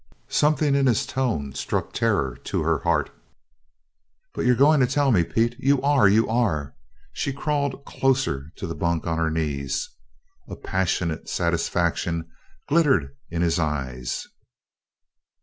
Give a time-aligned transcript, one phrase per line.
[0.33, 3.11] Something in his tone struck terror to her heart.
[4.33, 5.55] "But you're going to tell me, Pete?
[5.59, 6.07] You are!
[6.07, 6.75] You are!"
[7.13, 9.87] She crawled closer to the bunk, on her knees.
[10.49, 12.27] A passionate satisfaction
[12.67, 14.25] glittered in his eyes.